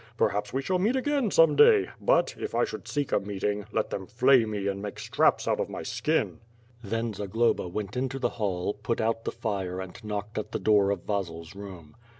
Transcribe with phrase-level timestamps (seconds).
[0.17, 3.65] Per haps we shall meet again some day, but, if I should seek a meeting,
[3.71, 6.39] let thom flay me and make strajw out of my skin."
[6.83, 10.89] Then Zagloba went into the hall, put out the fire and knocked at the door
[10.89, 11.95] of Vasil's room.